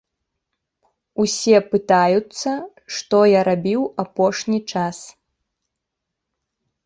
Усе 1.23 1.57
пытаюцца, 1.73 2.51
што 2.99 3.17
я 3.31 3.41
рабіў 3.49 3.81
апошні 4.05 4.59
час. 4.71 4.97